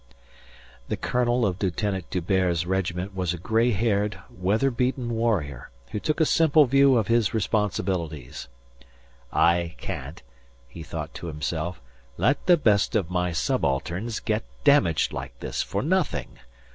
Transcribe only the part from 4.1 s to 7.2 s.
weather beaten warrior who took a simple view of